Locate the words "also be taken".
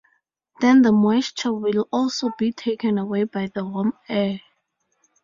1.91-2.97